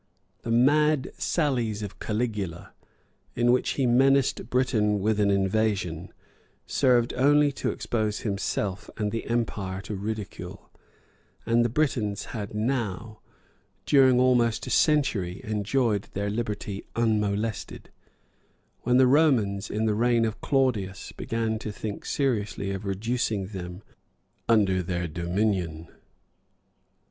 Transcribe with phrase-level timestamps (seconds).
[0.09, 0.41] [*][* Tacit.
[0.41, 2.73] Agr.] The mad sallies of Caligula,
[3.35, 6.11] in which he menaced Britain with an invasion,
[6.65, 10.71] served only to expose himself and the empire to ridicule;
[11.45, 13.19] and the Britons had now,
[13.85, 17.91] during almost a century, enjoyed their liberty unmolested,
[18.79, 23.83] when the Romans, in the reign of Claudius, began to think seriously of reducing them
[24.49, 25.89] under their dominion.